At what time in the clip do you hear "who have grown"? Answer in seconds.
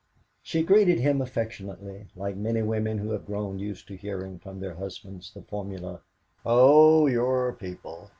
2.97-3.59